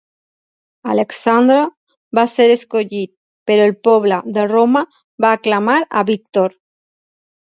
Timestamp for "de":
4.39-4.47